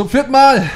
Zum 0.00 0.08
vierten 0.08 0.32
Mal. 0.32 0.70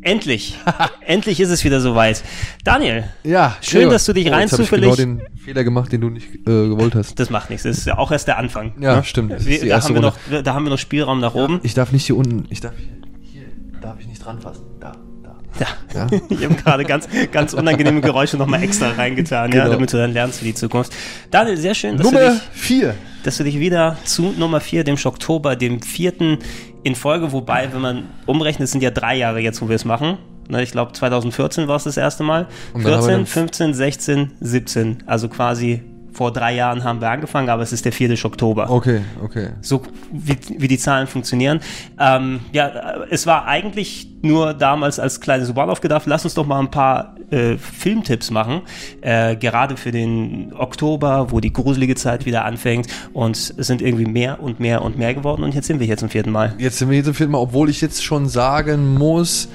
Endlich. 0.00 0.56
Endlich 1.00 1.40
ist 1.40 1.50
es 1.50 1.64
wieder 1.64 1.80
soweit. 1.80 2.22
Daniel. 2.62 3.02
Ja, 3.24 3.56
schön, 3.60 3.80
Gregor. 3.80 3.94
dass 3.94 4.04
du 4.04 4.12
dich 4.12 4.28
Oh, 4.28 4.30
rein 4.30 4.42
jetzt 4.42 4.52
hab 4.52 4.60
ich 4.60 4.66
zufällig. 4.66 4.84
genau 4.84 4.94
den 4.94 5.22
Fehler 5.36 5.64
gemacht, 5.64 5.90
den 5.90 6.00
du 6.00 6.10
nicht 6.10 6.32
äh, 6.32 6.44
gewollt 6.44 6.94
hast. 6.94 7.18
das 7.18 7.28
macht 7.30 7.50
nichts. 7.50 7.64
Das 7.64 7.76
ist 7.76 7.88
ja 7.88 7.98
auch 7.98 8.12
erst 8.12 8.28
der 8.28 8.38
Anfang. 8.38 8.72
Ja, 8.78 8.98
ne? 8.98 9.02
stimmt. 9.02 9.44
Wir, 9.44 9.66
da, 9.68 9.82
haben 9.82 9.94
wir 9.96 10.00
noch, 10.00 10.16
da 10.44 10.54
haben 10.54 10.64
wir 10.64 10.70
noch 10.70 10.78
Spielraum 10.78 11.18
nach 11.18 11.34
oben. 11.34 11.58
Ich 11.64 11.74
darf 11.74 11.90
nicht 11.90 12.06
hier 12.06 12.16
unten. 12.16 12.44
Ich 12.50 12.60
darf 12.60 12.74
hier. 12.78 12.86
Hier 13.20 13.80
darf 13.80 13.96
ich 13.98 14.06
nicht 14.06 14.24
dran 14.24 14.40
fassen. 14.40 14.62
Da, 14.78 14.92
da. 15.24 15.36
Ja. 15.58 15.66
Ja. 16.12 16.20
Ich 16.28 16.44
habe 16.44 16.54
gerade 16.54 16.84
ganz, 16.84 17.08
ganz 17.32 17.52
unangenehme 17.52 18.00
Geräusche 18.00 18.36
nochmal 18.36 18.62
extra 18.62 18.92
reingetan, 18.92 19.50
ja, 19.50 19.64
Genau. 19.64 19.74
damit 19.74 19.92
du 19.92 19.96
dann 19.96 20.12
lernst 20.12 20.38
für 20.38 20.44
die 20.44 20.54
Zukunft. 20.54 20.92
Daniel, 21.32 21.56
sehr 21.56 21.74
schön, 21.74 21.96
dass, 21.96 22.06
du 22.08 22.12
Nummer 22.14 22.30
dich, 22.30 22.42
vier. 22.52 22.94
Dass 23.24 23.36
du 23.38 23.44
dich 23.44 23.58
wieder 23.58 23.96
zu 24.04 24.32
Nummer 24.38 24.60
4, 24.60 24.84
dem 24.84 24.96
Schocktober, 24.96 25.56
dem 25.56 25.82
vierten 25.82 26.38
in 26.82 26.94
Folge, 26.94 27.32
wobei, 27.32 27.72
wenn 27.72 27.80
man 27.80 28.04
umrechnet, 28.26 28.68
sind 28.68 28.82
ja 28.82 28.90
drei 28.90 29.16
Jahre 29.16 29.40
jetzt, 29.40 29.60
wo 29.62 29.68
wir 29.68 29.76
es 29.76 29.84
machen. 29.84 30.18
Ne, 30.48 30.62
Ich 30.62 30.72
glaube, 30.72 30.92
2014 30.92 31.66
war 31.68 31.76
es 31.76 31.84
das 31.84 31.96
erste 31.96 32.22
Mal. 32.22 32.46
Und 32.74 32.84
dann 32.84 32.94
haben 32.94 33.00
wir 33.00 33.06
14, 33.06 33.16
dann- 33.16 33.26
15, 33.26 33.74
16, 33.74 34.30
17. 34.40 35.02
Also 35.06 35.28
quasi 35.28 35.82
vor 36.12 36.30
drei 36.32 36.54
Jahren 36.54 36.84
haben 36.84 37.00
wir 37.00 37.10
angefangen, 37.10 37.48
aber 37.48 37.62
es 37.64 37.72
ist 37.72 37.84
der 37.84 37.90
vierte 37.92 38.24
Oktober 38.24 38.70
Okay, 38.70 39.00
okay. 39.20 39.48
so 39.62 39.82
wie, 40.12 40.36
wie 40.58 40.68
die 40.68 40.78
Zahlen 40.78 41.08
funktionieren. 41.08 41.58
Ähm, 41.98 42.38
ja, 42.52 42.70
es 43.10 43.26
war 43.26 43.46
eigentlich 43.46 44.06
nur 44.22 44.54
damals 44.54 45.00
als 45.00 45.20
kleines 45.20 45.50
Oberlauf 45.50 45.80
gedacht, 45.80 46.04
lass 46.06 46.22
uns 46.24 46.34
doch 46.34 46.46
mal 46.46 46.60
ein 46.60 46.70
paar 46.70 47.16
äh, 47.34 47.58
Filmtipps 47.58 48.30
machen, 48.30 48.62
äh, 49.00 49.36
gerade 49.36 49.76
für 49.76 49.90
den 49.90 50.52
Oktober, 50.56 51.30
wo 51.30 51.40
die 51.40 51.52
gruselige 51.52 51.96
Zeit 51.96 52.26
wieder 52.26 52.44
anfängt 52.44 52.86
und 53.12 53.36
es 53.36 53.66
sind 53.66 53.82
irgendwie 53.82 54.06
mehr 54.06 54.42
und 54.42 54.60
mehr 54.60 54.82
und 54.82 54.96
mehr 54.96 55.14
geworden 55.14 55.42
und 55.42 55.54
jetzt 55.54 55.66
sind 55.66 55.80
wir 55.80 55.86
hier 55.86 55.96
zum 55.96 56.08
vierten 56.08 56.30
Mal. 56.30 56.54
Jetzt 56.58 56.78
sind 56.78 56.88
wir 56.88 56.94
hier 56.94 57.04
zum 57.04 57.14
vierten 57.14 57.32
Mal, 57.32 57.38
obwohl 57.38 57.68
ich 57.68 57.80
jetzt 57.80 58.04
schon 58.04 58.28
sagen 58.28 58.94
muss, 58.94 59.48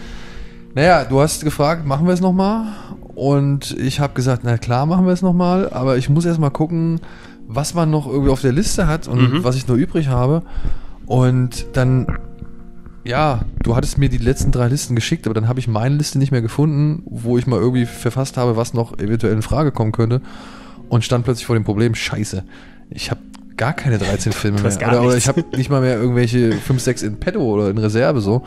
naja, 0.76 1.06
du 1.06 1.20
hast 1.20 1.44
gefragt, 1.44 1.86
machen 1.86 2.06
wir 2.06 2.14
es 2.14 2.22
nochmal? 2.22 2.68
Und 3.16 3.76
ich 3.78 4.00
habe 4.00 4.14
gesagt, 4.14 4.44
na 4.44 4.58
klar, 4.58 4.86
machen 4.86 5.06
wir 5.06 5.14
es 5.14 5.22
nochmal, 5.22 5.70
aber 5.72 5.98
ich 5.98 6.10
muss 6.10 6.26
erst 6.26 6.40
mal 6.40 6.52
gucken, 6.52 7.02
was 7.48 7.74
man 7.74 7.90
noch 7.90 8.08
irgendwie 8.08 8.30
auf 8.30 8.42
der 8.42 8.52
Liste 8.52 8.88
hat 8.88 9.08
und 9.08 9.44
was 9.44 9.56
ich 9.56 9.68
noch 9.68 9.76
übrig 9.76 10.08
habe. 10.08 10.44
Und 11.06 11.66
dann, 11.74 12.06
ja, 13.06 13.42
du 13.64 13.76
hattest 13.76 13.98
mir 13.98 14.10
die 14.10 14.18
letzten 14.18 14.52
drei 14.52 14.68
Listen 14.68 14.96
geschickt, 14.96 15.26
aber 15.26 15.34
dann 15.34 15.48
habe 15.48 15.60
ich 15.60 15.68
meine 15.68 15.96
Liste 15.96 16.20
nicht 16.20 16.32
mehr 16.32 16.42
gefunden, 16.42 17.04
wo 17.06 17.38
ich 17.38 17.48
mal 17.48 17.60
irgendwie 17.60 17.86
verfasst 17.86 18.38
habe, 18.38 18.56
was 18.58 18.74
noch 18.74 18.98
eventuell 19.00 19.34
in 19.34 19.42
Frage 19.42 19.72
kommen 19.72 19.92
könnte. 19.92 20.22
Und 20.90 21.04
stand 21.04 21.24
plötzlich 21.24 21.46
vor 21.46 21.56
dem 21.56 21.64
Problem, 21.64 21.94
scheiße, 21.96 22.44
ich 22.90 23.12
habe 23.12 23.22
gar 23.58 23.74
keine 23.74 23.98
13 24.00 24.32
Filme 24.34 24.62
mehr. 24.62 24.76
Oder, 24.78 25.04
oder 25.04 25.18
ich 25.18 25.28
habe 25.28 25.44
nicht 25.56 25.70
mal 25.70 25.82
mehr 25.82 25.96
irgendwelche 25.98 26.52
5, 26.66 26.82
6 26.82 27.04
in 27.04 27.20
petto 27.20 27.42
oder 27.42 27.70
in 27.70 27.78
Reserve 27.78 28.22
so. 28.22 28.44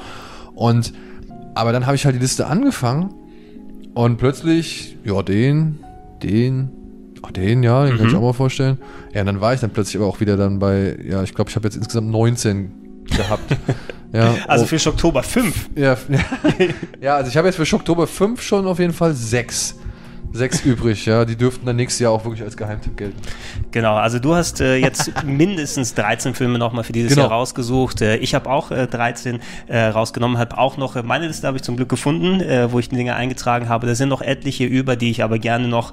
Und 0.54 0.92
aber 1.54 1.72
dann 1.72 1.84
habe 1.86 1.96
ich 1.96 2.04
halt 2.04 2.14
die 2.14 2.20
Liste 2.20 2.46
angefangen 2.46 3.12
und 3.94 4.16
plötzlich, 4.16 4.96
ja, 5.04 5.22
den, 5.22 5.78
den, 6.22 6.70
ach, 7.22 7.30
den, 7.30 7.62
ja, 7.62 7.84
den 7.84 7.96
kann 7.96 8.06
Mhm. 8.06 8.10
ich 8.10 8.16
auch 8.16 8.22
mal 8.22 8.32
vorstellen. 8.32 8.78
Ja, 9.12 9.20
und 9.20 9.26
dann 9.26 9.40
war 9.42 9.52
ich 9.52 9.60
dann 9.60 9.70
plötzlich 9.70 9.96
aber 9.96 10.06
auch 10.06 10.20
wieder 10.20 10.36
dann 10.38 10.58
bei, 10.58 10.96
ja, 11.06 11.22
ich 11.22 11.34
glaube, 11.34 11.50
ich 11.50 11.56
habe 11.56 11.66
jetzt 11.66 11.76
insgesamt 11.76 12.10
19 12.10 12.70
gehabt. 13.16 13.56
ja, 14.12 14.34
Also 14.46 14.64
oh, 14.64 14.66
für 14.76 14.88
Oktober 14.90 15.22
5. 15.22 15.70
ja, 15.76 15.96
ja, 17.00 17.16
also 17.16 17.28
ich 17.30 17.36
habe 17.36 17.48
jetzt 17.48 17.56
für 17.56 17.76
Oktober 17.76 18.06
5 18.06 18.40
schon 18.42 18.66
auf 18.66 18.78
jeden 18.78 18.92
Fall 18.92 19.14
sechs. 19.14 19.76
Sechs 20.34 20.60
übrig, 20.64 21.04
ja. 21.04 21.24
Die 21.26 21.36
dürften 21.36 21.66
dann 21.66 21.76
nächstes 21.76 22.00
Jahr 22.00 22.12
auch 22.12 22.24
wirklich 22.24 22.42
als 22.42 22.56
Geheimtipp 22.56 22.96
gelten. 22.96 23.18
Genau, 23.70 23.96
also 23.96 24.18
du 24.18 24.34
hast 24.34 24.60
äh, 24.62 24.76
jetzt 24.76 25.12
mindestens 25.26 25.92
13 25.94 26.34
Filme 26.34 26.58
nochmal 26.58 26.84
für 26.84 26.92
dieses 26.94 27.10
Genau. 27.10 27.22
Jahr 27.24 27.32
rausgesucht. 27.32 28.00
Äh, 28.00 28.16
ich 28.16 28.34
habe 28.34 28.48
auch 28.48 28.70
äh, 28.70 28.86
13 28.86 29.40
äh, 29.66 29.78
rausgenommen, 29.78 30.38
habe 30.38 30.56
auch 30.56 30.78
noch, 30.78 30.96
äh, 30.96 31.02
meine 31.02 31.26
Liste 31.26 31.46
habe 31.46 31.58
ich 31.58 31.62
zum 31.62 31.76
Glück 31.76 31.90
gefunden, 31.90 32.40
äh, 32.40 32.72
wo 32.72 32.78
ich 32.78 32.88
die 32.88 32.96
Dinge 32.96 33.14
eingetragen 33.14 33.68
habe. 33.68 33.86
Da 33.86 33.94
sind 33.94 34.08
noch 34.08 34.22
etliche 34.22 34.64
über, 34.64 34.96
die 34.96 35.10
ich 35.10 35.22
aber 35.22 35.38
gerne 35.38 35.68
noch 35.68 35.92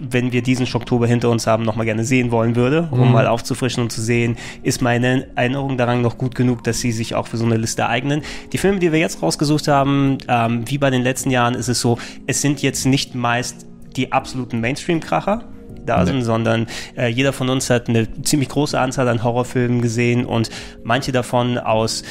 wenn 0.00 0.32
wir 0.32 0.42
diesen 0.42 0.66
Oktober 0.72 1.06
hinter 1.06 1.30
uns 1.30 1.46
haben, 1.46 1.64
nochmal 1.64 1.86
gerne 1.86 2.04
sehen 2.04 2.30
wollen 2.30 2.56
würde, 2.56 2.88
um 2.90 3.00
Mhm. 3.00 3.12
mal 3.12 3.26
aufzufrischen 3.26 3.82
und 3.82 3.92
zu 3.92 4.00
sehen, 4.00 4.36
ist 4.62 4.82
meine 4.82 5.28
Erinnerung 5.36 5.76
daran 5.76 6.02
noch 6.02 6.18
gut 6.18 6.34
genug, 6.34 6.64
dass 6.64 6.80
sie 6.80 6.92
sich 6.92 7.14
auch 7.14 7.26
für 7.26 7.36
so 7.36 7.44
eine 7.44 7.56
Liste 7.56 7.86
eignen. 7.86 8.22
Die 8.52 8.58
Filme, 8.58 8.78
die 8.78 8.90
wir 8.90 8.98
jetzt 8.98 9.22
rausgesucht 9.22 9.68
haben, 9.68 10.18
ähm, 10.28 10.64
wie 10.68 10.78
bei 10.78 10.90
den 10.90 11.02
letzten 11.02 11.30
Jahren, 11.30 11.54
ist 11.54 11.68
es 11.68 11.80
so, 11.80 11.98
es 12.26 12.40
sind 12.40 12.62
jetzt 12.62 12.86
nicht 12.86 13.14
meist 13.14 13.66
die 13.96 14.12
absoluten 14.12 14.60
Mainstream-Kracher, 14.60 15.44
da 15.84 16.06
sind, 16.06 16.22
sondern 16.22 16.68
äh, 16.96 17.08
jeder 17.08 17.32
von 17.32 17.48
uns 17.48 17.68
hat 17.68 17.88
eine 17.88 18.06
ziemlich 18.22 18.48
große 18.48 18.78
Anzahl 18.78 19.08
an 19.08 19.24
Horrorfilmen 19.24 19.82
gesehen 19.82 20.24
und 20.24 20.48
manche 20.84 21.10
davon 21.10 21.58
aus 21.58 22.04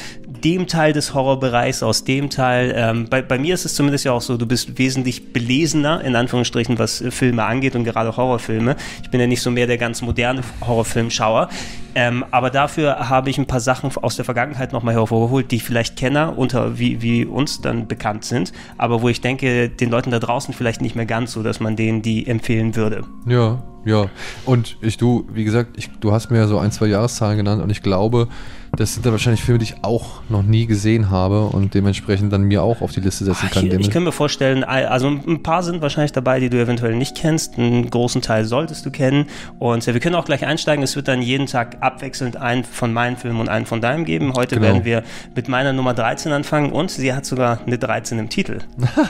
dem 0.44 0.66
Teil 0.66 0.92
des 0.92 1.14
Horrorbereichs, 1.14 1.82
aus 1.82 2.04
dem 2.04 2.30
Teil. 2.30 2.74
Ähm, 2.76 3.08
bei, 3.08 3.22
bei 3.22 3.38
mir 3.38 3.54
ist 3.54 3.64
es 3.64 3.74
zumindest 3.74 4.04
ja 4.04 4.12
auch 4.12 4.20
so, 4.20 4.36
du 4.36 4.46
bist 4.46 4.78
wesentlich 4.78 5.32
belesener, 5.32 6.02
in 6.04 6.16
Anführungsstrichen, 6.16 6.78
was 6.78 7.00
äh, 7.00 7.10
Filme 7.10 7.44
angeht 7.44 7.74
und 7.74 7.84
gerade 7.84 8.16
Horrorfilme. 8.16 8.76
Ich 9.02 9.10
bin 9.10 9.20
ja 9.20 9.26
nicht 9.26 9.42
so 9.42 9.50
mehr 9.50 9.66
der 9.66 9.78
ganz 9.78 10.02
moderne 10.02 10.42
Horrorfilmschauer. 10.66 11.48
Ähm, 11.94 12.24
aber 12.30 12.50
dafür 12.50 13.08
habe 13.08 13.30
ich 13.30 13.38
ein 13.38 13.46
paar 13.46 13.60
Sachen 13.60 13.90
aus 13.96 14.16
der 14.16 14.24
Vergangenheit 14.24 14.72
nochmal 14.72 14.94
hervorgeholt, 14.94 15.50
die 15.50 15.60
vielleicht 15.60 15.96
Kenner 15.96 16.38
unter 16.38 16.78
wie, 16.78 17.02
wie 17.02 17.24
uns 17.24 17.60
dann 17.60 17.86
bekannt 17.86 18.24
sind, 18.24 18.52
aber 18.78 19.02
wo 19.02 19.08
ich 19.08 19.20
denke, 19.20 19.68
den 19.68 19.90
Leuten 19.90 20.10
da 20.10 20.18
draußen 20.18 20.54
vielleicht 20.54 20.80
nicht 20.80 20.96
mehr 20.96 21.06
ganz 21.06 21.32
so, 21.32 21.42
dass 21.42 21.60
man 21.60 21.76
denen 21.76 22.02
die 22.02 22.26
empfehlen 22.26 22.76
würde. 22.76 23.04
Ja, 23.26 23.62
ja. 23.84 24.06
Und 24.44 24.76
ich, 24.80 24.96
du, 24.96 25.26
wie 25.32 25.44
gesagt, 25.44 25.76
ich, 25.76 25.90
du 26.00 26.12
hast 26.12 26.30
mir 26.30 26.38
ja 26.38 26.46
so 26.46 26.58
ein, 26.58 26.72
zwei 26.72 26.86
Jahreszahlen 26.86 27.36
genannt 27.36 27.62
und 27.62 27.70
ich 27.70 27.82
glaube, 27.82 28.28
das 28.74 28.94
sind 28.94 29.04
dann 29.04 29.12
wahrscheinlich 29.12 29.42
Filme, 29.42 29.58
die 29.58 29.64
ich 29.64 29.84
auch 29.84 30.22
noch 30.30 30.42
nie 30.42 30.64
gesehen 30.64 31.10
habe 31.10 31.44
und 31.44 31.74
dementsprechend 31.74 32.32
dann 32.32 32.44
mir 32.44 32.62
auch 32.62 32.80
auf 32.80 32.90
die 32.90 33.00
Liste 33.00 33.26
setzen 33.26 33.50
kann. 33.50 33.66
Ich, 33.66 33.74
ich 33.74 33.90
kann 33.90 34.02
mir 34.02 34.12
vorstellen, 34.12 34.64
also 34.64 35.08
ein 35.08 35.42
paar 35.42 35.62
sind 35.62 35.82
wahrscheinlich 35.82 36.12
dabei, 36.12 36.40
die 36.40 36.48
du 36.48 36.58
eventuell 36.58 36.96
nicht 36.96 37.14
kennst. 37.14 37.58
Einen 37.58 37.90
großen 37.90 38.22
Teil 38.22 38.46
solltest 38.46 38.86
du 38.86 38.90
kennen. 38.90 39.26
Und 39.58 39.86
wir 39.86 40.00
können 40.00 40.14
auch 40.14 40.24
gleich 40.24 40.46
einsteigen. 40.46 40.82
Es 40.82 40.96
wird 40.96 41.06
dann 41.06 41.20
jeden 41.20 41.46
Tag 41.46 41.81
abwechselnd 41.82 42.36
einen 42.36 42.64
von 42.64 42.92
meinen 42.92 43.16
Filmen 43.16 43.40
und 43.40 43.48
einen 43.48 43.66
von 43.66 43.80
deinem 43.80 44.04
geben. 44.04 44.32
Heute 44.34 44.56
Genau. 44.56 44.66
werden 44.68 44.84
wir 44.84 45.02
mit 45.34 45.48
meiner 45.48 45.72
Nummer 45.72 45.94
13 45.94 46.32
anfangen 46.32 46.72
und 46.72 46.90
sie 46.90 47.12
hat 47.12 47.24
sogar 47.26 47.60
eine 47.66 47.78
13 47.78 48.18
im 48.18 48.28
Titel. 48.28 48.60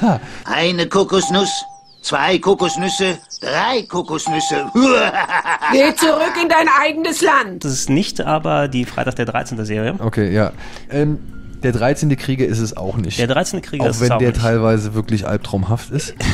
Eine 0.45 0.87
Kokosnuss, 0.89 1.65
zwei 2.03 2.39
Kokosnüsse, 2.39 3.19
drei 3.41 3.83
Kokosnüsse. 3.89 4.67
Geh 5.73 5.95
zurück 5.97 6.33
in 6.43 6.49
dein 6.49 6.69
eigenes 6.81 7.21
Land. 7.23 7.65
Das 7.65 7.73
ist 7.73 7.91
nicht 7.91 8.21
aber 8.21 8.69
die 8.69 8.85
Freitag 8.85 9.17
der 9.17 9.27
13. 9.27 9.65
Serie. 9.65 9.95
Okay, 9.99 10.33
ja. 10.33 10.53
Ähm, 10.91 11.19
der 11.63 11.73
13. 11.73 12.17
Krieger 12.17 12.47
ist 12.47 12.59
es 12.59 12.77
auch 12.77 12.97
nicht. 12.97 13.19
Der 13.19 13.27
13. 13.27 13.63
Krieger 13.63 13.85
auch 13.85 13.89
ist 13.89 13.97
es 13.97 14.03
wenn 14.03 14.13
auch 14.13 14.19
der 14.19 14.31
nicht. 14.31 14.41
teilweise 14.41 14.95
wirklich 14.95 15.27
albtraumhaft 15.27 15.91
ist. 15.91 16.15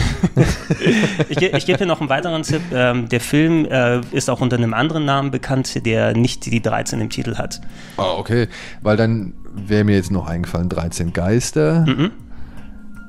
Ich, 1.28 1.42
ich 1.42 1.66
gebe 1.66 1.78
dir 1.78 1.86
noch 1.86 2.00
einen 2.00 2.08
weiteren 2.08 2.42
Tipp. 2.42 2.62
Ähm, 2.72 3.08
der 3.08 3.20
Film 3.20 3.66
äh, 3.66 4.00
ist 4.12 4.30
auch 4.30 4.40
unter 4.40 4.56
einem 4.56 4.74
anderen 4.74 5.04
Namen 5.04 5.30
bekannt, 5.30 5.84
der 5.84 6.16
nicht 6.16 6.46
die 6.46 6.62
13 6.62 7.00
im 7.00 7.10
Titel 7.10 7.36
hat. 7.36 7.60
Ah, 7.96 8.14
okay. 8.16 8.48
Weil 8.80 8.96
dann 8.96 9.34
wäre 9.54 9.84
mir 9.84 9.96
jetzt 9.96 10.10
noch 10.10 10.26
eingefallen, 10.26 10.68
13 10.68 11.12
Geister. 11.12 11.84
Mhm. 11.86 12.10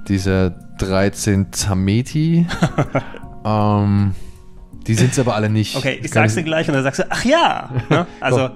Dieser 0.08 0.52
13 0.80 1.52
Zameti. 1.52 2.48
ähm, 3.46 4.16
die 4.88 4.94
sind 4.96 5.12
es 5.12 5.20
aber 5.20 5.36
alle 5.36 5.50
nicht. 5.50 5.76
Okay, 5.76 6.00
ich 6.02 6.10
sag's 6.12 6.36
dir 6.36 6.44
gleich 6.44 6.68
und 6.68 6.74
dann 6.74 6.84
sagst 6.84 7.00
du, 7.00 7.04
ach 7.10 7.24
ja! 7.26 7.70
Ne? 7.90 8.08
Also 8.20 8.50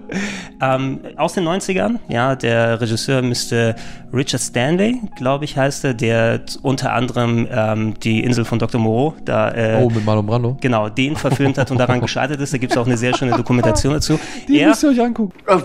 ähm, 0.62 1.00
aus 1.18 1.34
den 1.34 1.44
90ern, 1.46 2.00
ja, 2.10 2.36
der 2.36 2.82
Regisseur 2.82 3.22
müsste 3.22 3.76
Richard 4.14 4.42
Stanley, 4.42 5.02
glaube 5.18 5.46
ich, 5.46 5.58
heißt 5.58 5.84
er, 5.86 5.94
der 5.94 6.42
unter 6.62 6.94
anderem 6.94 7.48
ähm, 7.52 7.94
die 8.00 8.24
Insel 8.24 8.46
von 8.46 8.58
Dr. 8.60 8.80
Moreau 8.82 9.16
da 9.26 9.52
äh, 9.52 9.80
Oh, 9.84 9.90
mit 9.90 10.06
Marlon 10.06 10.26
Brando. 10.26 10.58
genau 10.62 10.90
den 10.90 11.16
verfilmt 11.16 11.58
hat 11.58 11.70
und 11.72 11.78
daran 11.78 12.02
gescheitert 12.02 12.40
ist. 12.40 12.54
Da 12.54 12.58
gibt 12.58 12.72
es 12.72 12.78
auch 12.78 12.86
eine 12.86 12.98
sehr 12.98 13.16
schöne 13.16 13.32
Dokumentation 13.38 13.94
dazu. 13.94 14.20
Die 14.48 14.60
Er, 14.60 14.70
müsst 14.70 14.84
ihr 14.84 14.90
euch 14.90 15.02
angucken. 15.02 15.34
Oh, 15.48 15.62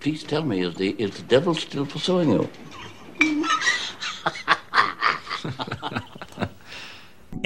please 0.00 0.26
tell 0.26 0.42
me, 0.42 0.60
is 0.66 0.74
the, 0.78 0.90
is 0.90 1.10
the 1.16 1.22
devil 1.28 1.54
still 1.54 1.84
pursuing 1.84 2.30
you? 2.32 2.44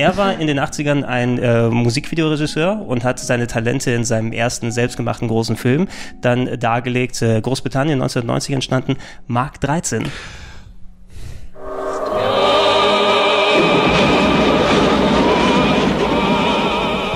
Er 0.03 0.17
war 0.17 0.37
in 0.37 0.49
den 0.49 0.59
80ern 0.59 1.05
ein 1.05 1.39
äh, 1.39 1.69
Musikvideoregisseur 1.69 2.85
und 2.85 3.05
hat 3.05 3.21
seine 3.21 3.47
Talente 3.47 3.93
in 3.93 4.05
seinem 4.05 4.33
ersten 4.33 4.73
selbstgemachten 4.73 5.29
großen 5.29 5.57
Film 5.57 5.87
dann 6.21 6.59
dargelegt. 6.59 7.23
Äh, 7.23 7.41
Großbritannien 7.41 8.03
1990 8.03 8.55
entstanden, 8.55 8.97
Mark 9.29 9.61
13. 9.61 10.07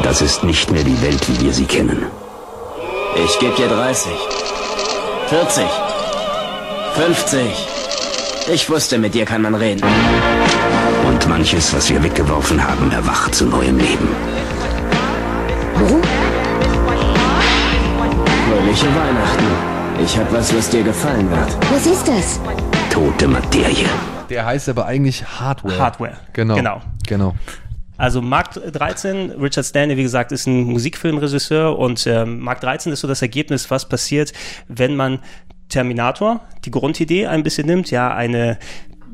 Das 0.05 0.23
ist 0.23 0.45
nicht 0.45 0.71
mehr 0.71 0.85
die 0.85 1.03
Welt, 1.03 1.29
wie 1.29 1.45
wir 1.45 1.53
sie 1.53 1.65
kennen. 1.65 2.07
Ich 3.25 3.37
gebe 3.41 3.57
dir 3.57 3.67
30. 3.67 4.13
40. 5.27 5.65
50. 6.95 7.41
Ich 8.53 8.71
wusste, 8.71 8.99
mit 8.99 9.15
dir 9.15 9.25
kann 9.25 9.43
man 9.43 9.57
reden. 9.57 9.83
Und 11.27 11.33
manches, 11.33 11.75
was 11.75 11.91
wir 11.91 12.01
weggeworfen 12.05 12.63
haben, 12.63 12.89
erwacht 12.93 13.35
zu 13.35 13.47
neuem 13.47 13.79
Leben. 13.79 14.09
Fröhliche 18.47 18.87
Weihnachten. 18.87 19.45
Ich 20.05 20.17
hab 20.17 20.33
was, 20.33 20.57
was 20.57 20.71
dir 20.71 20.85
gefallen 20.85 21.29
wird. 21.29 21.73
Was 21.73 21.85
ist 21.85 22.07
das? 22.07 22.41
Tote 22.91 23.27
Materie. 23.27 23.89
Der 24.31 24.47
heißt 24.47 24.69
aber 24.69 24.87
eigentlich 24.87 25.25
Hardware. 25.27 25.77
Hardware. 25.77 26.17
Genau. 26.33 26.55
Genau. 26.55 26.83
Genau. 27.09 27.35
Also 27.97 28.23
Mark 28.23 28.53
13, 28.53 29.33
Richard 29.33 29.67
Stanley, 29.67 29.97
wie 29.97 30.05
gesagt, 30.05 30.31
ist 30.31 30.47
ein 30.47 30.63
Musikfilmregisseur 30.63 31.77
und 31.77 32.07
ähm, 32.07 32.39
Mark 32.39 32.61
13 32.61 32.93
ist 32.93 33.01
so 33.01 33.09
das 33.09 33.21
Ergebnis, 33.21 33.69
was 33.69 33.89
passiert, 33.89 34.33
wenn 34.69 34.95
man 34.95 35.19
Terminator, 35.69 36.43
die 36.65 36.71
Grundidee 36.71 37.27
ein 37.27 37.43
bisschen 37.43 37.67
nimmt, 37.67 37.91
ja, 37.91 38.15
eine 38.15 38.59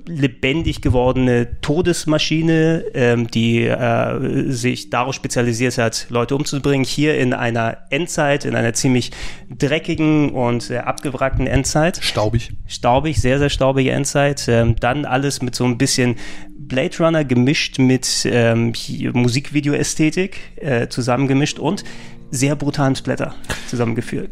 lebendig 0.07 0.81
gewordene 0.81 1.61
Todesmaschine, 1.61 2.85
ähm, 2.95 3.29
die 3.29 3.65
äh, 3.65 4.51
sich 4.51 4.91
darauf 4.91 5.15
spezialisiert 5.15 5.79
hat, 5.79 6.07
Leute 6.11 6.35
umzubringen, 6.35 6.85
hier 6.85 7.19
in 7.19 7.33
einer 7.33 7.79
Endzeit, 7.91 8.45
in 8.45 8.55
einer 8.55 8.73
ziemlich 8.75 9.11
dreckigen 9.51 10.31
und 10.31 10.71
äh, 10.71 10.79
abgewrackten 10.79 11.47
Endzeit 11.47 11.99
Staubig. 12.03 12.53
staubig, 12.67 13.21
sehr, 13.21 13.39
sehr 13.39 13.51
staubige 13.51 13.93
Endzeit. 13.93 14.47
Ähm, 14.49 14.77
dann 14.81 15.05
alles 15.05 15.43
mit 15.43 15.55
so 15.55 15.65
ein 15.65 15.79
bisschen 15.79 16.17
Blade 16.59 16.97
Runner 16.99 17.25
gemischt 17.25 17.79
mit 17.79 18.27
ähm, 18.31 18.73
Musikvideo-Ästhetik 19.13 20.39
äh, 20.57 20.89
zusammengemischt 20.89 21.59
und 21.59 21.85
sehr 22.31 22.57
brutalen 22.57 22.97
Splatter 22.97 23.35
zusammengeführt. 23.69 24.31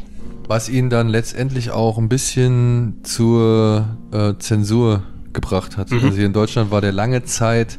Was 0.49 0.69
ihn 0.69 0.91
dann 0.91 1.09
letztendlich 1.09 1.71
auch 1.71 1.97
ein 1.97 2.09
bisschen 2.09 3.05
zur 3.05 3.97
äh, 4.13 4.35
Zensur 4.39 5.05
gebracht 5.33 5.77
hat. 5.77 5.91
Mhm. 5.91 5.99
Also 6.05 6.17
hier 6.17 6.27
in 6.27 6.33
Deutschland 6.33 6.71
war 6.71 6.81
der 6.81 6.93
lange 6.93 7.25
Zeit 7.25 7.79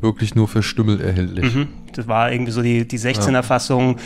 wirklich 0.00 0.34
nur 0.34 0.48
verstümmelt 0.48 1.00
erhältlich. 1.00 1.54
Mhm. 1.54 1.68
Das 1.94 2.08
war 2.08 2.32
irgendwie 2.32 2.52
so 2.52 2.62
die, 2.62 2.86
die 2.88 2.98
16er-Fassung. 2.98 3.96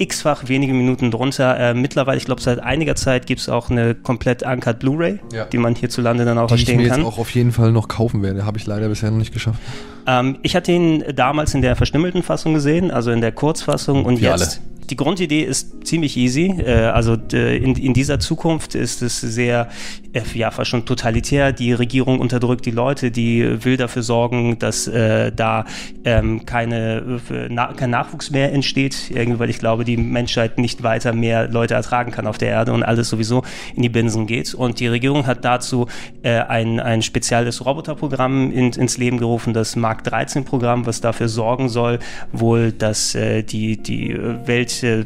x-fach 0.00 0.46
wenige 0.48 0.72
Minuten 0.74 1.10
drunter. 1.10 1.58
Äh, 1.58 1.74
mittlerweile, 1.74 2.18
ich 2.18 2.24
glaube, 2.24 2.40
seit 2.40 2.60
einiger 2.60 2.94
Zeit 2.94 3.26
gibt 3.26 3.40
es 3.40 3.48
auch 3.48 3.68
eine 3.68 3.96
komplett 3.96 4.44
uncut 4.44 4.78
Blu-ray, 4.78 5.18
Ja. 5.32 5.44
die 5.46 5.58
man 5.58 5.74
hierzulande 5.74 6.24
dann 6.24 6.38
auch 6.38 6.46
Die 6.46 6.54
ich 6.54 6.60
verstehen 6.60 6.80
mir 6.82 6.88
kann. 6.88 7.00
jetzt 7.00 7.06
auch 7.08 7.18
auf 7.18 7.30
jeden 7.30 7.50
Fall 7.50 7.72
noch 7.72 7.88
kaufen 7.88 8.22
werde. 8.22 8.44
Habe 8.46 8.58
ich 8.58 8.66
leider 8.66 8.88
bisher 8.88 9.10
noch 9.10 9.18
nicht 9.18 9.32
geschafft. 9.32 9.58
Ähm, 10.06 10.38
ich 10.42 10.54
hatte 10.54 10.70
ihn 10.70 11.02
damals 11.16 11.52
in 11.54 11.62
der 11.62 11.74
verstümmelten 11.74 12.22
Fassung 12.22 12.54
gesehen, 12.54 12.92
also 12.92 13.10
in 13.10 13.20
der 13.20 13.32
Kurzfassung 13.32 14.04
und 14.04 14.20
Wir 14.20 14.30
jetzt. 14.30 14.60
Die 14.90 14.96
Grundidee 14.96 15.42
ist 15.42 15.86
ziemlich 15.86 16.16
easy. 16.16 16.54
Äh, 16.58 16.86
also 16.86 17.14
in, 17.14 17.76
in 17.76 17.92
dieser 17.92 18.18
Zukunft 18.20 18.74
ist 18.74 19.02
es 19.02 19.20
sehr, 19.20 19.68
äh, 20.12 20.22
ja, 20.34 20.50
fast 20.50 20.70
schon 20.70 20.84
totalitär. 20.86 21.52
Die 21.52 21.72
Regierung 21.72 22.20
unterdrückt 22.20 22.64
die 22.66 22.70
Leute, 22.70 23.10
die 23.10 23.64
will 23.64 23.76
dafür 23.76 24.02
sorgen, 24.02 24.58
dass 24.58 24.86
äh, 24.86 25.32
da 25.32 25.64
ähm, 26.04 26.46
keine, 26.46 27.20
äh, 27.30 27.48
na, 27.50 27.72
kein 27.72 27.90
Nachwuchs 27.90 28.30
mehr 28.30 28.52
entsteht, 28.52 29.10
irgendwie, 29.10 29.38
weil 29.38 29.50
ich 29.50 29.58
glaube, 29.58 29.84
die 29.84 29.96
Menschheit 29.96 30.58
nicht 30.58 30.82
weiter 30.82 31.12
mehr 31.12 31.48
Leute 31.48 31.74
ertragen 31.74 32.10
kann 32.10 32.26
auf 32.26 32.38
der 32.38 32.48
Erde 32.48 32.72
und 32.72 32.82
alles 32.82 33.08
sowieso 33.08 33.42
in 33.74 33.82
die 33.82 33.88
Binsen 33.88 34.26
geht. 34.26 34.54
Und 34.54 34.80
die 34.80 34.86
Regierung 34.86 35.26
hat 35.26 35.44
dazu 35.44 35.86
äh, 36.22 36.40
ein, 36.40 36.80
ein 36.80 37.02
spezielles 37.02 37.64
Roboterprogramm 37.64 38.50
in, 38.50 38.72
ins 38.72 38.96
Leben 38.96 39.18
gerufen, 39.18 39.52
das 39.52 39.76
Mark 39.76 40.04
13 40.04 40.44
Programm, 40.44 40.86
was 40.86 41.00
dafür 41.00 41.28
sorgen 41.28 41.68
soll, 41.68 41.98
wohl, 42.32 42.72
dass 42.72 43.14
äh, 43.14 43.42
die, 43.42 43.76
die 43.76 44.16
Welt, 44.46 44.77
äh, 44.82 45.04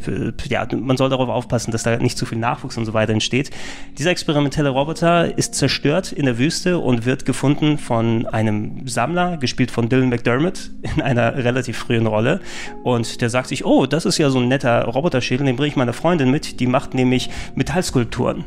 ja, 0.48 0.66
man 0.74 0.96
soll 0.96 1.10
darauf 1.10 1.28
aufpassen, 1.28 1.70
dass 1.70 1.82
da 1.82 1.96
nicht 1.96 2.18
zu 2.18 2.26
viel 2.26 2.38
Nachwuchs 2.38 2.76
und 2.76 2.84
so 2.84 2.94
weiter 2.94 3.12
entsteht. 3.12 3.50
Dieser 3.98 4.10
experimentelle 4.10 4.70
Roboter 4.70 5.36
ist 5.36 5.54
zerstört 5.54 6.12
in 6.12 6.26
der 6.26 6.38
Wüste 6.38 6.78
und 6.78 7.04
wird 7.06 7.24
gefunden 7.24 7.78
von 7.78 8.26
einem 8.26 8.86
Sammler, 8.86 9.36
gespielt 9.36 9.70
von 9.70 9.88
Dylan 9.88 10.08
McDermott, 10.08 10.70
in 10.96 11.02
einer 11.02 11.36
relativ 11.36 11.78
frühen 11.78 12.06
Rolle. 12.06 12.40
Und 12.82 13.20
der 13.20 13.30
sagt 13.30 13.48
sich, 13.48 13.64
oh, 13.64 13.86
das 13.86 14.04
ist 14.04 14.18
ja 14.18 14.30
so 14.30 14.38
ein 14.38 14.48
netter 14.48 14.84
Roboterschädel, 14.84 15.46
den 15.46 15.56
bringe 15.56 15.68
ich 15.68 15.76
meiner 15.76 15.92
Freundin 15.92 16.30
mit, 16.30 16.60
die 16.60 16.66
macht 16.66 16.94
nämlich 16.94 17.30
Metallskulpturen. 17.54 18.44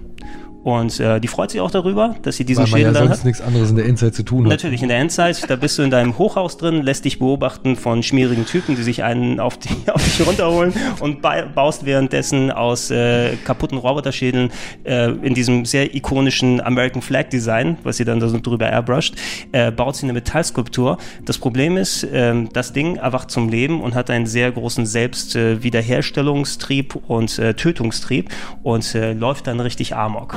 Und 0.65 0.99
äh, 0.99 1.19
die 1.19 1.27
freut 1.27 1.51
sich 1.51 1.61
auch 1.61 1.69
darüber, 1.69 2.15
dass 2.23 2.37
sie 2.37 2.43
diesen 2.43 2.65
Schädel 2.65 2.81
ja 2.81 2.91
dann 2.91 3.03
sonst 3.03 3.19
hat. 3.19 3.25
nichts 3.25 3.39
anderes 3.39 3.69
in 3.69 3.75
der 3.75 3.85
Endzeit 3.85 4.15
zu 4.15 4.23
tun 4.23 4.45
hat. 4.45 4.49
Natürlich, 4.49 4.81
in 4.81 4.89
der 4.89 4.97
Endzeit, 4.97 5.47
da 5.47 5.57
bist 5.57 5.77
du 5.77 5.83
in 5.83 5.91
deinem 5.91 6.17
Hochhaus 6.17 6.57
drin, 6.57 6.81
lässt 6.81 7.05
dich 7.05 7.19
beobachten 7.19 7.75
von 7.75 8.01
schmierigen 8.01 8.47
Typen, 8.47 8.75
die 8.75 8.81
sich 8.81 9.03
einen 9.03 9.39
auf, 9.39 9.59
die, 9.59 9.69
auf 9.91 10.03
dich 10.03 10.25
runterholen 10.25 10.73
und 11.01 11.21
ba 11.21 11.43
baust 11.53 11.85
währenddessen 11.85 12.49
aus 12.49 12.89
äh, 12.89 13.35
kaputten 13.43 13.77
Roboterschädeln 13.77 14.49
äh, 14.85 15.11
in 15.11 15.35
diesem 15.35 15.65
sehr 15.65 15.93
ikonischen 15.93 16.59
American 16.61 17.03
Flag 17.03 17.29
Design, 17.29 17.77
was 17.83 17.97
sie 17.97 18.05
dann 18.05 18.19
da 18.19 18.27
so 18.27 18.39
drüber 18.39 18.67
airbrushed, 18.67 19.13
äh, 19.51 19.71
baut 19.71 19.97
sie 19.97 20.07
eine 20.07 20.13
Metallskulptur. 20.13 20.97
Das 21.25 21.37
Problem 21.37 21.77
ist, 21.77 22.07
ähm, 22.11 22.49
das 22.53 22.73
Ding 22.73 22.95
erwacht 22.95 23.29
zum 23.29 23.49
Leben 23.49 23.81
und 23.81 23.93
hat 23.93 24.09
einen 24.09 24.25
sehr 24.25 24.51
großen 24.51 24.87
Selbstwiederherstellungstrieb 24.87 26.95
und 27.07 27.37
äh, 27.37 27.53
Tötungstrieb 27.53 28.31
und 28.63 28.95
äh, 28.95 29.13
läuft 29.13 29.45
dann 29.45 29.59
richtig 29.59 29.95
amok. 29.95 30.35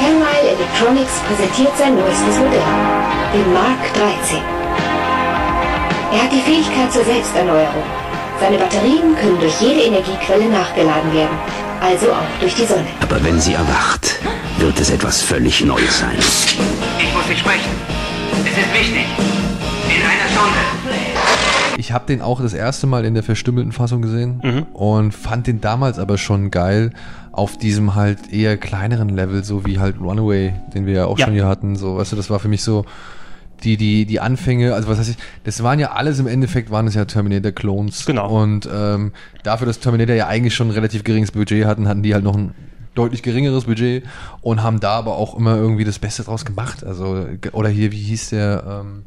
Henmile 0.00 0.50
Electronics 0.56 1.12
präsentiert 1.26 1.76
sein 1.76 1.94
neuestes 1.96 2.38
Modell, 2.38 2.62
den 3.34 3.52
Mark 3.52 3.92
13. 3.94 4.38
Er 6.12 6.22
hat 6.22 6.32
die 6.32 6.40
Fähigkeit 6.40 6.92
zur 6.92 7.04
Selbsterneuerung. 7.04 7.82
Seine 8.40 8.56
Batterien 8.56 9.16
können 9.16 9.38
durch 9.40 9.60
jede 9.60 9.82
Energiequelle 9.82 10.48
nachgeladen 10.48 11.12
werden, 11.12 11.36
also 11.80 12.12
auch 12.12 12.40
durch 12.40 12.54
die 12.54 12.64
Sonne. 12.64 12.86
Aber 13.00 13.22
wenn 13.24 13.40
sie 13.40 13.54
erwacht, 13.54 14.16
wird 14.58 14.78
es 14.80 14.90
etwas 14.90 15.22
völlig 15.22 15.64
Neues 15.64 15.98
sein. 15.98 16.16
Ich 16.98 17.12
muss 17.12 17.26
dich 17.26 17.38
sprechen. 17.38 17.70
Es 18.44 18.56
ist 18.56 18.72
wichtig. 18.72 19.06
In 19.88 20.02
einer 20.02 20.28
Stunde. 20.30 21.07
Ich 21.78 21.92
habe 21.92 22.06
den 22.06 22.20
auch 22.20 22.40
das 22.40 22.54
erste 22.54 22.86
Mal 22.86 23.04
in 23.04 23.14
der 23.14 23.22
verstümmelten 23.22 23.72
Fassung 23.72 24.02
gesehen 24.02 24.40
Mhm. 24.42 24.62
und 24.74 25.12
fand 25.12 25.46
den 25.46 25.60
damals 25.60 25.98
aber 25.98 26.18
schon 26.18 26.50
geil 26.50 26.90
auf 27.32 27.56
diesem 27.56 27.94
halt 27.94 28.32
eher 28.32 28.56
kleineren 28.56 29.08
Level, 29.10 29.44
so 29.44 29.64
wie 29.64 29.78
halt 29.78 30.00
Runaway, 30.00 30.52
den 30.74 30.86
wir 30.86 30.94
ja 30.94 31.04
auch 31.06 31.18
Ja. 31.18 31.26
schon 31.26 31.34
hier 31.34 31.46
hatten. 31.46 31.76
So, 31.76 31.96
weißt 31.96 32.12
du, 32.12 32.16
das 32.16 32.30
war 32.30 32.40
für 32.40 32.48
mich 32.48 32.62
so 32.62 32.84
die, 33.62 33.76
die, 33.76 34.06
die 34.06 34.20
Anfänge, 34.20 34.74
also 34.74 34.88
was 34.88 34.98
heißt 34.98 35.10
ich, 35.10 35.16
das 35.44 35.62
waren 35.62 35.78
ja 35.78 35.92
alles 35.92 36.18
im 36.18 36.26
Endeffekt, 36.26 36.70
waren 36.70 36.86
es 36.88 36.94
ja 36.94 37.04
Terminator-Clones. 37.04 38.06
Genau. 38.06 38.42
Und 38.42 38.68
ähm, 38.72 39.12
dafür, 39.44 39.66
dass 39.66 39.78
Terminator 39.80 40.14
ja 40.16 40.26
eigentlich 40.26 40.54
schon 40.54 40.68
ein 40.68 40.72
relativ 40.72 41.04
geringes 41.04 41.30
Budget 41.32 41.64
hatten, 41.64 41.86
hatten 41.88 42.02
die 42.02 42.12
halt 42.14 42.24
noch 42.24 42.36
ein 42.36 42.54
deutlich 42.94 43.22
geringeres 43.22 43.64
Budget 43.66 44.04
und 44.42 44.62
haben 44.64 44.80
da 44.80 44.90
aber 44.98 45.16
auch 45.16 45.36
immer 45.38 45.56
irgendwie 45.56 45.84
das 45.84 45.98
Beste 46.00 46.24
draus 46.24 46.44
gemacht. 46.44 46.82
Also, 46.84 47.26
oder 47.52 47.68
hier, 47.68 47.92
wie 47.92 48.02
hieß 48.02 48.30
der, 48.30 48.82
ähm, 48.82 49.02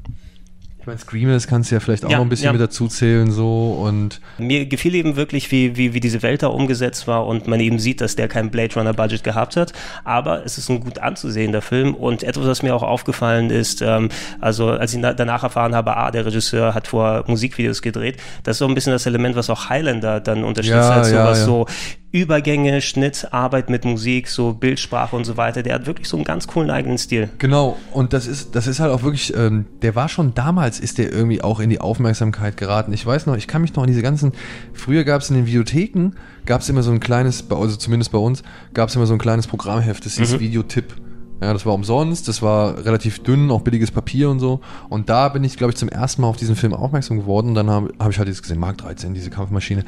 ich 0.82 0.88
meine, 0.88 0.98
Screamers 0.98 1.48
kannst 1.48 1.70
du 1.70 1.76
ja 1.76 1.80
vielleicht 1.80 2.04
auch 2.06 2.10
Ja, 2.10 2.18
noch 2.18 2.26
ein 2.26 2.30
bisschen 2.30 2.46
ja. 2.46 2.52
mit 2.54 2.62
dazu 2.62 2.88
zählen, 2.88 3.30
so 3.32 3.78
und 3.86 4.20
Mir 4.40 4.66
gefiel 4.66 4.96
eben 4.96 5.16
wirklich, 5.16 5.52
wie, 5.52 5.78
wie, 5.78 5.94
wie 5.94 6.00
diese 6.00 6.24
Welt 6.24 6.42
da 6.42 6.48
umgesetzt 6.48 7.08
war 7.08 7.28
und 7.28 7.48
man 7.48 7.60
eben 7.60 7.78
sieht, 7.78 8.02
dass 8.02 8.16
der 8.16 8.28
kein 8.28 8.50
Blade 8.50 8.74
Runner 8.74 8.92
Budget 8.94 9.24
gehabt 9.24 9.56
hat. 9.58 9.74
Aber 10.04 10.44
es 10.44 10.58
ist 10.58 10.70
ein 10.70 10.80
gut 10.80 10.98
anzusehender 10.98 11.62
Film 11.62 11.94
und 11.94 12.24
etwas, 12.24 12.48
was 12.48 12.64
mir 12.64 12.74
auch 12.76 12.82
aufgefallen 12.82 13.52
ist, 13.52 13.84
ähm, 13.84 14.10
also 14.40 14.70
als 14.70 14.94
ich 14.94 15.00
na 15.00 15.14
danach 15.14 15.44
erfahren 15.44 15.76
habe, 15.76 15.96
ah, 15.96 16.10
der 16.10 16.26
Regisseur 16.26 16.74
hat 16.74 16.88
vor 16.88 17.26
Musikvideos 17.28 17.84
gedreht, 17.84 18.18
das 18.42 18.56
ist 18.56 18.60
so 18.60 18.68
ein 18.68 18.74
bisschen 18.74 18.94
das 18.94 19.06
Element, 19.06 19.36
was 19.36 19.52
auch 19.52 19.70
Highlander 19.70 20.20
dann 20.20 20.44
unterstützt 20.44 20.76
Ja, 20.78 20.96
hat, 20.96 21.06
so 21.06 21.16
ja, 21.16 21.26
was 21.26 21.40
ja. 21.40 21.46
so 21.46 21.66
Übergänge, 22.12 22.82
Schnitt, 22.82 23.30
Arbeit 23.32 23.70
mit 23.70 23.86
Musik, 23.86 24.28
so 24.28 24.54
Bildsprache 24.54 25.16
und 25.16 25.24
so 25.24 25.38
weiter. 25.38 25.64
Der 25.64 25.76
hat 25.76 25.86
wirklich 25.86 26.10
so 26.10 26.18
einen 26.18 26.26
ganz 26.26 26.46
coolen 26.46 26.70
eigenen 26.70 26.98
Stil. 26.98 27.30
Genau, 27.38 27.78
und 27.94 28.12
das 28.12 28.28
ist, 28.28 28.54
das 28.56 28.68
ist 28.68 28.82
halt 28.82 28.92
auch 28.92 29.04
wirklich, 29.04 29.34
ähm, 29.36 29.66
der 29.82 29.96
war 29.96 30.10
schon 30.10 30.34
damals, 30.34 30.80
ist 30.80 30.98
der 30.98 31.12
irgendwie 31.12 31.42
auch 31.42 31.62
in 31.62 31.70
die 31.70 31.80
Aufmerksamkeit 31.80 32.58
geraten. 32.58 32.92
Ich 32.92 33.06
weiß 33.06 33.28
noch, 33.28 33.38
ich 33.38 33.48
kann 33.48 33.62
mich 33.62 33.74
noch 33.76 33.84
an 33.84 33.88
diese 33.88 34.02
ganzen, 34.02 34.34
früher 34.74 35.06
gab 35.06 35.22
es 35.22 35.30
in 35.30 35.38
den 35.38 35.46
Videotheken, 35.46 36.12
gab 36.46 36.62
es 36.62 36.70
immer 36.70 36.84
so 36.84 36.92
ein 36.92 37.00
kleines, 37.00 37.50
also 37.50 37.78
zumindest 37.78 38.12
bei 38.12 38.18
uns, 38.18 38.44
gab 38.74 38.90
es 38.90 38.96
immer 38.96 39.06
so 39.06 39.14
ein 39.14 39.20
kleines 39.20 39.48
Programmheft, 39.48 40.06
das 40.06 40.18
hieß 40.18 40.40
Videotipp. 40.40 40.96
Ja, 41.42 41.54
das 41.54 41.66
war 41.66 41.74
umsonst, 41.74 42.28
das 42.28 42.44
war 42.44 42.86
relativ 42.86 43.24
dünn, 43.24 43.50
auch 43.50 43.62
billiges 43.62 43.90
Papier 43.90 44.30
und 44.30 44.40
so. 44.40 44.62
Und 44.90 45.10
da 45.10 45.28
bin 45.30 45.44
ich, 45.44 45.58
glaube 45.58 45.72
ich, 45.72 45.78
zum 45.78 45.90
ersten 45.90 46.22
Mal 46.22 46.28
auf 46.28 46.38
diesen 46.38 46.56
Film 46.56 46.74
aufmerksam 46.74 47.18
geworden. 47.18 47.48
Und 47.48 47.56
dann 47.56 47.70
habe 47.70 47.94
hab 47.98 48.12
ich 48.12 48.20
halt 48.20 48.28
jetzt 48.28 48.44
gesehen, 48.44 48.60
Mark 48.60 48.78
13, 48.78 49.16
diese 49.16 49.32
Kampfmaschine. 49.32 49.84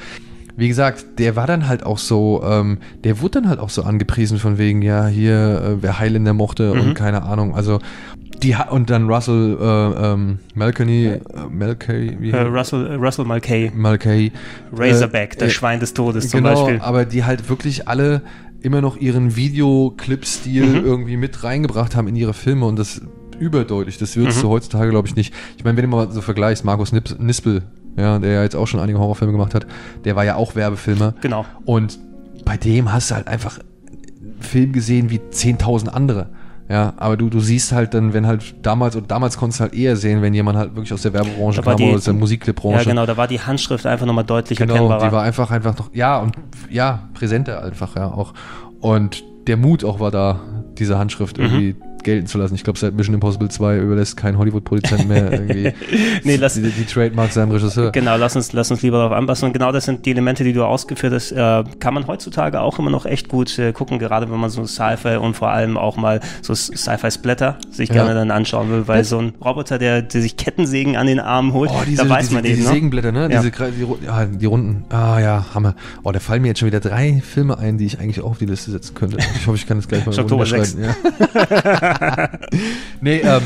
Wie 0.56 0.68
gesagt, 0.68 1.06
der 1.18 1.36
war 1.36 1.48
dann 1.48 1.68
halt 1.68 1.84
auch 1.86 1.98
so, 1.98 2.44
ähm, 2.46 2.78
der 3.04 3.22
wurde 3.22 3.42
dann 3.42 3.50
halt 3.50 3.60
auch 3.60 3.70
so 3.70 3.84
angepriesen 3.84 4.38
von 4.38 4.58
wegen, 4.60 4.82
ja, 4.84 5.08
hier, 5.08 5.34
äh, 5.62 5.82
wer 5.82 6.00
Highlander 6.00 6.34
mochte 6.34 6.72
und 6.74 6.94
keine 6.94 7.24
Ahnung. 7.24 7.56
Also, 7.56 7.80
die 8.44 8.56
ha- 8.56 8.70
und 8.70 8.90
dann 8.90 9.10
Russell 9.10 9.58
äh, 9.60 9.66
ähm, 10.14 10.40
Malkany, 10.54 11.06
äh, 11.06 11.20
Malkay, 11.50 12.18
wie 12.20 12.32
Äh, 12.32 12.42
Russell, 12.42 12.86
äh, 12.88 12.94
Russell 12.96 13.26
Mulcahy, 13.26 13.72
Malkay. 13.74 14.32
Razorback, 14.72 15.36
Äh, 15.36 15.40
das 15.40 15.48
äh, 15.50 15.52
Schwein 15.52 15.80
des 15.80 15.94
Todes 15.94 16.30
zum 16.30 16.44
genau, 16.44 16.54
Beispiel. 16.66 16.80
aber 16.82 17.06
die 17.06 17.24
halt 17.24 17.50
wirklich 17.50 17.88
alle 17.88 18.22
immer 18.62 18.82
noch 18.82 18.96
ihren 18.98 19.36
Videoclip-Stil 19.36 20.66
Mhm. 20.82 20.86
irgendwie 20.86 21.18
mit 21.18 21.44
reingebracht 21.44 21.96
haben 21.96 22.08
in 22.08 22.16
ihre 22.16 22.34
Filme 22.34 22.66
und 22.66 22.78
das 22.78 23.02
überdeutlich. 23.40 23.98
Das 23.98 24.16
würdest 24.16 24.38
Mhm. 24.38 24.42
du 24.44 24.50
heutzutage, 24.50 24.90
glaube 24.92 25.08
ich, 25.08 25.16
nicht. 25.16 25.34
Ich 25.58 25.64
meine, 25.64 25.78
wenn 25.78 25.90
du 25.90 25.96
mal 25.96 26.12
so 26.12 26.22
vergleichst, 26.22 26.64
Markus 26.64 26.92
Nips 26.92 27.18
Nispel, 27.20 27.64
ja, 27.98 28.20
der 28.20 28.32
ja 28.32 28.44
jetzt 28.44 28.56
auch 28.56 28.68
schon 28.68 28.80
einige 28.80 29.00
Horrorfilme 29.00 29.32
gemacht 29.32 29.54
hat, 29.56 29.66
der 30.06 30.16
war 30.16 30.24
ja 30.26 30.36
auch 30.36 30.56
Werbefilmer. 30.56 31.14
Genau. 31.22 31.46
Und 31.66 32.00
bei 32.46 32.58
dem 32.58 32.92
hast 32.92 33.12
du 33.12 33.16
halt 33.16 33.28
einfach 33.28 33.60
einen 33.60 34.42
Film 34.42 34.74
gesehen 34.74 35.10
wie 35.10 35.20
10.000 35.20 35.88
andere. 35.90 36.28
Ja, 36.70 36.94
aber 36.98 37.18
du, 37.18 37.30
du 37.30 37.40
siehst 37.42 37.74
halt 37.74 37.94
dann, 37.94 38.14
wenn 38.14 38.26
halt 38.26 38.56
damals, 38.66 38.96
und 38.96 39.12
damals 39.12 39.38
konntest 39.38 39.60
du 39.60 39.64
halt 39.64 39.74
eher 39.74 39.96
sehen, 39.98 40.22
wenn 40.22 40.34
jemand 40.34 40.58
halt 40.58 40.76
wirklich 40.76 40.94
aus 40.94 41.02
der 41.02 41.12
Werbebranche 41.14 41.62
kam 41.62 41.76
die- 41.76 41.84
oder 41.84 41.96
aus 41.98 42.06
der 42.06 42.14
Musikclipbranche. 42.14 42.78
Ja, 42.86 42.90
genau, 42.90 43.06
da 43.06 43.18
war 43.18 43.28
die 43.28 43.40
Handschrift 43.42 43.86
einfach 43.86 44.06
nochmal 44.06 44.24
deutlich 44.24 44.58
Genau, 44.58 44.74
erkennbarer. 44.76 45.06
die 45.06 45.12
war 45.12 45.24
einfach, 45.24 45.52
einfach 45.52 45.78
noch, 45.78 45.94
ja, 45.94 46.20
und 46.20 46.36
ja, 46.70 47.10
präsenter 47.14 47.64
einfach, 47.64 47.96
ja, 47.98 48.08
auch. 48.08 48.34
Und 48.80 49.24
der 49.48 49.58
Mut 49.58 49.84
auch 49.84 50.00
war 50.00 50.10
da, 50.10 50.40
diese 50.78 50.98
Handschrift 50.98 51.38
Mhm. 51.38 51.76
Gelten 52.04 52.28
zu 52.28 52.38
lassen. 52.38 52.56
Ich 52.56 52.64
glaube, 52.64 52.80
seit 52.80 52.94
Mission 52.96 53.14
Impossible 53.16 53.50
2 53.50 53.78
überlässt 53.80 54.18
kein 54.18 54.38
Hollywood-Produzent 54.38 55.08
mehr 55.08 55.32
irgendwie 55.32 55.74
Nee, 56.24 56.36
lass- 56.38 56.54
die, 56.56 56.62
die 56.70 56.86
Trademarks 56.86 57.34
seinem 57.36 57.52
Regisseur. 57.52 57.92
Genau, 57.92 58.18
lass 58.18 58.36
uns, 58.36 58.54
lass 58.54 58.70
uns 58.72 58.82
lieber 58.82 58.98
darauf 58.98 59.14
anpassen. 59.14 59.48
Und 59.48 59.54
genau 59.54 59.72
das 59.72 59.86
sind 59.86 60.06
die 60.06 60.12
Elemente, 60.12 60.44
die 60.44 60.54
du 60.54 60.64
ausgeführt 60.64 61.14
hast. 61.14 61.32
Äh, 61.32 61.64
kann 61.80 61.94
man 61.94 62.08
heutzutage 62.08 62.62
auch 62.62 62.80
immer 62.80 62.90
noch 62.90 63.06
echt 63.06 63.30
gut 63.30 63.58
äh, 63.60 63.72
gucken, 63.74 64.00
gerade 64.00 64.30
wenn 64.32 64.40
man 64.40 64.50
so 64.50 64.66
Sci-Fi 64.66 65.18
und 65.18 65.36
vor 65.36 65.50
allem 65.50 65.78
auch 65.78 65.98
mal 65.98 66.20
so 66.42 66.54
Sci-Fi-Splatter 66.56 67.58
sich 67.72 67.90
Ja. 67.90 67.96
gerne 67.96 68.14
dann 68.14 68.32
anschauen 68.32 68.70
will, 68.70 68.88
weil 68.88 69.04
so 69.04 69.20
ein 69.20 69.34
Roboter, 69.44 69.78
der, 69.78 70.02
der 70.02 70.22
sich 70.22 70.38
Kettensägen 70.38 70.96
an 70.98 71.08
den 71.08 71.20
Armen 71.20 71.54
holt, 71.54 71.70
Oh, 71.74 71.82
diese, 71.86 72.04
da 72.04 72.10
weiß 72.10 72.26
diese, 72.26 72.34
man 72.36 72.44
diese 72.44 72.56
eben, 72.56 72.64
ne? 72.64 72.70
Sägenblätter, 72.70 73.12
ne? 73.12 73.22
Ja. 73.32 73.42
Diese, 73.42 73.52
die, 73.52 74.06
ja, 74.06 74.26
die 74.26 74.46
Runden. 74.46 74.86
Ah 74.90 75.20
ja, 75.20 75.46
Hammer. 75.54 75.76
Oh, 76.04 76.12
da 76.12 76.20
fallen 76.20 76.42
mir 76.42 76.50
jetzt 76.50 76.60
schon 76.60 76.68
wieder 76.68 76.80
drei 76.80 77.22
Filme 77.26 77.58
ein, 77.58 77.78
die 77.78 77.86
ich 77.86 78.00
eigentlich 78.00 78.22
auch 78.22 78.32
auf 78.32 78.38
die 78.38 78.46
Liste 78.46 78.72
setzen 78.72 78.94
könnte. 78.96 79.18
Ich 79.36 79.48
hoffe, 79.48 79.58
ich 79.58 79.66
kann 79.68 79.78
das 79.78 79.88
gleich 79.88 80.06
mal 80.06 80.18
Oktober 80.18 80.44
runterschreiben. 80.46 80.84
Ja. 80.84 81.93
nee, 83.02 83.20
ähm, 83.20 83.42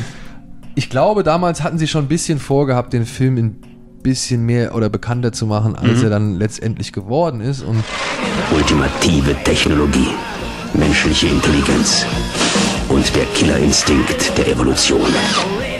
ich 0.76 0.90
glaube, 0.90 1.24
damals 1.24 1.64
hatten 1.64 1.78
sie 1.78 1.88
schon 1.88 2.06
ein 2.06 2.08
bisschen 2.08 2.40
vorgehabt, 2.40 2.94
den 2.94 3.06
Film 3.06 3.38
ein 3.38 3.62
bisschen 4.04 4.46
mehr 4.46 4.76
oder 4.76 4.90
bekannter 4.90 5.32
zu 5.32 5.46
machen, 5.48 5.76
als 5.76 5.98
Mhm. 6.00 6.04
er 6.04 6.10
dann 6.10 6.36
letztendlich 6.36 6.94
geworden 6.94 7.42
ist. 7.42 7.62
Und 7.64 7.84
Ultimative 8.56 9.36
Technologie, 9.44 10.10
menschliche 10.74 11.28
Intelligenz 11.28 12.06
und 12.90 13.14
der 13.16 13.26
Killerinstinkt 13.36 14.38
der 14.38 14.48
Evolution. 14.48 15.02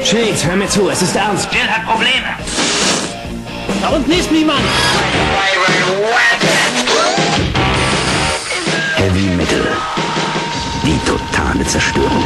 Shades, 0.04 0.46
hör 0.46 0.56
mir 0.56 0.68
zu, 0.68 0.90
es 0.90 1.02
ist 1.02 1.16
ernst. 1.16 1.48
Jill 1.52 1.68
hat 1.70 1.86
Probleme. 1.86 2.26
Da 3.82 3.90
unten 3.90 4.12
ist 4.12 4.32
niemand. 4.32 4.62
Die 10.88 10.98
totale 11.00 11.66
Zerstörung. 11.66 12.24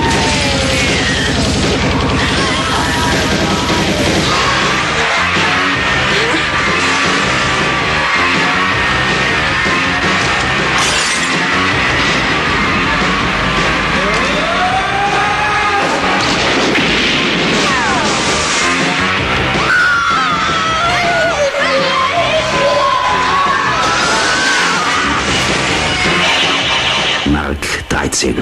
13. 28.12 28.36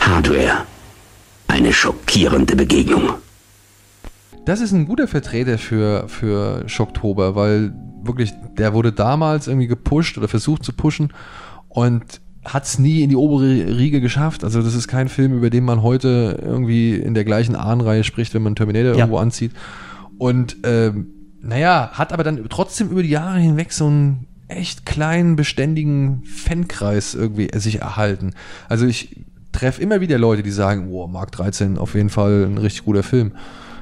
Hardware. 0.00 0.64
Eine 1.46 1.74
schockierende 1.74 2.56
Begegnung. 2.56 3.10
das 4.46 4.62
ist 4.62 4.72
ein 4.72 4.86
guter 4.86 5.06
Vertreter 5.06 5.58
für, 5.58 6.08
für 6.08 6.66
Schocktober, 6.70 7.34
weil 7.34 7.74
wirklich, 8.02 8.32
der 8.56 8.72
wurde 8.72 8.92
damals 8.92 9.46
irgendwie 9.46 9.66
gepusht 9.66 10.16
oder 10.16 10.26
versucht 10.26 10.64
zu 10.64 10.72
pushen 10.72 11.12
und 11.68 12.02
hat 12.46 12.64
es 12.64 12.78
nie 12.78 13.02
in 13.02 13.10
die 13.10 13.16
obere 13.16 13.76
Riege 13.76 14.00
geschafft. 14.00 14.42
Also 14.42 14.62
das 14.62 14.74
ist 14.74 14.88
kein 14.88 15.10
Film, 15.10 15.36
über 15.36 15.50
den 15.50 15.64
man 15.64 15.82
heute 15.82 16.38
irgendwie 16.42 16.94
in 16.94 17.12
der 17.12 17.24
gleichen 17.26 17.56
Ahnenreihe 17.56 18.04
spricht, 18.04 18.32
wenn 18.32 18.42
man 18.42 18.56
Terminator 18.56 18.92
Ja. 18.92 19.00
irgendwo 19.00 19.18
anzieht. 19.18 19.52
Und 20.16 20.56
ähm, 20.64 21.08
naja, 21.42 21.90
hat 21.92 22.14
aber 22.14 22.24
dann 22.24 22.42
trotzdem 22.48 22.88
über 22.88 23.02
die 23.02 23.10
Jahre 23.10 23.38
hinweg 23.38 23.70
so 23.70 23.86
einen 23.86 24.26
echt 24.48 24.86
kleinen, 24.86 25.36
beständigen 25.36 26.22
Fankreis 26.24 27.14
irgendwie 27.14 27.48
sich 27.54 27.80
erhalten. 27.80 28.34
Also 28.68 28.86
ich 28.86 29.24
treffe 29.52 29.80
immer 29.82 30.00
wieder 30.00 30.18
Leute, 30.18 30.42
die 30.42 30.50
sagen, 30.50 30.88
oh, 30.90 31.06
Mark 31.06 31.32
13 31.32 31.78
auf 31.78 31.94
jeden 31.94 32.10
Fall 32.10 32.44
ein 32.44 32.58
richtig 32.58 32.84
guter 32.84 33.02
Film. 33.02 33.32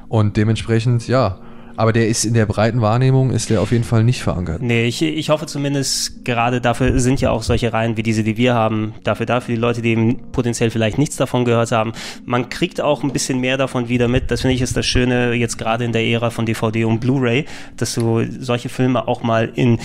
Und 0.08 0.36
dementsprechend, 0.36 1.08
ja. 1.08 1.40
Aber 1.78 1.92
der 1.92 2.08
ist 2.08 2.24
in 2.24 2.32
der 2.32 2.46
breiten 2.46 2.80
Wahrnehmung, 2.80 3.30
ist 3.30 3.50
der 3.50 3.60
auf 3.60 3.70
jeden 3.70 3.84
Fall 3.84 4.02
nicht 4.02 4.22
verankert. 4.22 4.62
Nee, 4.62 4.86
ich, 4.86 5.02
ich 5.02 5.28
hoffe 5.28 5.44
zumindest, 5.44 6.24
gerade 6.24 6.62
dafür 6.62 6.98
sind 6.98 7.20
ja 7.20 7.30
auch 7.30 7.42
solche 7.42 7.70
Reihen 7.70 7.98
wie 7.98 8.02
diese, 8.02 8.24
die 8.24 8.38
wir 8.38 8.54
haben, 8.54 8.94
dafür 9.04 9.26
da 9.26 9.42
für 9.42 9.52
die 9.52 9.58
Leute, 9.58 9.82
die 9.82 9.90
eben 9.90 10.32
potenziell 10.32 10.70
vielleicht 10.70 10.96
nichts 10.96 11.16
davon 11.16 11.44
gehört 11.44 11.72
haben. 11.72 11.92
Man 12.24 12.48
kriegt 12.48 12.80
auch 12.80 13.02
ein 13.02 13.12
bisschen 13.12 13.40
mehr 13.40 13.58
davon 13.58 13.90
wieder 13.90 14.08
mit. 14.08 14.30
Das 14.30 14.40
finde 14.40 14.54
ich 14.54 14.62
ist 14.62 14.74
das 14.74 14.86
Schöne 14.86 15.34
jetzt 15.34 15.58
gerade 15.58 15.84
in 15.84 15.92
der 15.92 16.06
Ära 16.06 16.30
von 16.30 16.46
DVD 16.46 16.86
und 16.86 17.00
Blu-ray, 17.00 17.44
dass 17.76 17.94
du 17.94 18.24
solche 18.40 18.70
Filme 18.70 19.06
auch 19.06 19.22
mal 19.22 19.52
in 19.54 19.78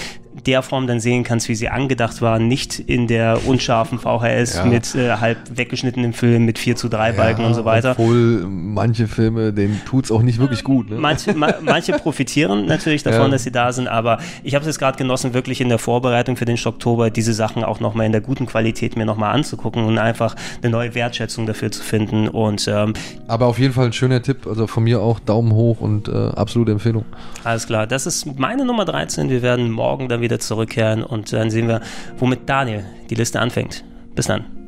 der 0.46 0.62
Form 0.62 0.88
dann 0.88 1.00
sehen 1.00 1.24
kannst, 1.24 1.50
wie 1.50 1.56
sie 1.56 1.68
angedacht 1.70 2.22
waren, 2.22 2.48
nicht 2.48 2.80
in 2.80 3.08
der 3.08 3.40
unscharfen 3.46 4.00
VHS 4.00 4.56
Ja. 4.56 4.66
mit 4.66 4.96
äh, 4.96 5.12
halb 5.18 5.38
weggeschnittenen 5.58 6.14
Filmen 6.14 6.46
mit 6.46 6.58
4 6.58 6.76
zu 6.78 6.88
3 6.88 7.12
Balken 7.12 7.44
und 7.44 7.54
so 7.54 7.66
weiter. 7.66 7.92
Obwohl 7.92 8.46
manche 8.48 9.08
Filme, 9.08 9.52
denen 9.52 9.82
tut's 9.86 10.10
auch 10.12 10.22
nicht 10.22 10.40
wirklich 10.40 10.64
gut. 10.64 10.90
Ne? 10.90 10.96
Manche, 10.96 11.34
ma, 11.34 11.54
manche 11.62 11.92
profitieren 11.94 12.66
natürlich 12.68 13.04
davon, 13.04 13.24
Ja. 13.24 13.30
dass 13.30 13.44
sie 13.44 13.52
da 13.52 13.74
sind, 13.74 13.88
aber 13.90 14.20
ich 14.44 14.56
habe 14.56 14.62
es 14.64 14.68
jetzt 14.68 14.80
gerade 14.80 14.98
genossen, 14.98 15.34
wirklich 15.34 15.60
in 15.60 15.68
der 15.70 15.80
Vorbereitung 15.80 16.38
für 16.38 16.46
den 16.46 16.56
Schocktober 16.58 17.10
diese 17.10 17.34
Sachen 17.34 17.64
auch 17.66 17.82
nochmal 17.82 18.06
in 18.06 18.14
der 18.14 18.22
guten 18.22 18.46
Qualität 18.46 18.96
mir 18.96 19.06
nochmal 19.06 19.34
anzugucken 19.36 19.84
und 19.84 19.98
einfach 19.98 20.36
eine 20.64 20.72
neue 20.72 20.96
Wertschätzung 20.96 21.46
dafür 21.46 21.72
zu 21.72 21.84
finden. 21.84 22.30
Und 22.30 22.68
ähm, 22.70 22.94
Aber 23.28 23.48
auf 23.48 23.60
jeden 23.60 23.74
Fall 23.74 23.88
ein 23.88 23.94
schöner 23.94 24.22
Tipp. 24.22 24.48
Also 24.48 24.66
von 24.68 24.84
mir 24.86 25.02
auch 25.02 25.20
Daumen 25.20 25.52
hoch 25.52 25.82
und 25.82 26.08
äh, 26.08 26.12
absolute 26.36 26.72
Empfehlung. 26.72 27.04
alles 27.44 27.68
klar, 27.68 27.86
das 27.86 28.06
ist 28.06 28.40
meine 28.40 28.64
Nummer 28.66 28.86
13. 28.86 29.30
Wir 29.30 29.42
werden 29.42 29.70
morgen 29.72 30.08
dann 30.08 30.21
wieder 30.22 30.40
zurückkehren 30.40 31.04
und 31.04 31.32
dann 31.34 31.50
sehen 31.50 31.68
wir, 31.68 31.82
womit 32.18 32.50
Daniel 32.50 32.86
die 33.10 33.16
Liste 33.16 33.40
anfängt. 33.40 33.84
Bis 34.16 34.28
dann. 34.28 34.61